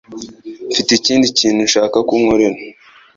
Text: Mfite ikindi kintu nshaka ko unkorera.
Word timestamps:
Mfite 0.71 0.91
ikindi 0.95 1.27
kintu 1.37 1.61
nshaka 1.67 1.95
ko 2.07 2.11
unkorera. 2.17 2.57